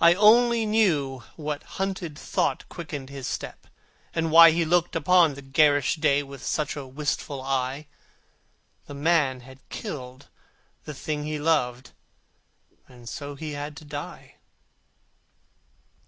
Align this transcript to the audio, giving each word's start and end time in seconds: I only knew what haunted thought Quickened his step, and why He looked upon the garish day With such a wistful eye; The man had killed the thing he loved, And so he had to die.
I 0.00 0.14
only 0.14 0.66
knew 0.66 1.22
what 1.36 1.62
haunted 1.78 2.18
thought 2.18 2.68
Quickened 2.68 3.10
his 3.10 3.28
step, 3.28 3.68
and 4.12 4.32
why 4.32 4.50
He 4.50 4.64
looked 4.64 4.96
upon 4.96 5.34
the 5.34 5.40
garish 5.40 5.94
day 5.94 6.24
With 6.24 6.42
such 6.44 6.74
a 6.74 6.84
wistful 6.84 7.40
eye; 7.40 7.86
The 8.86 8.94
man 8.94 9.42
had 9.42 9.60
killed 9.68 10.26
the 10.82 10.94
thing 10.94 11.22
he 11.22 11.38
loved, 11.38 11.92
And 12.88 13.08
so 13.08 13.36
he 13.36 13.52
had 13.52 13.76
to 13.76 13.84
die. 13.84 14.34